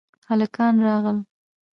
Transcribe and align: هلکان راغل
هلکان 0.31 0.75
راغل 0.85 1.17